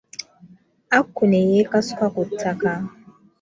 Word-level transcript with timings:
Aku 0.97 1.21
ne 1.29 1.39
yekasuka 1.51 2.05
ku 2.13 2.21
ttaka. 2.29 2.71